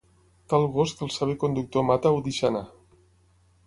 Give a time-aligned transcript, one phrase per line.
[0.53, 2.67] Tal gos que el savi conductor mata o deixa anar.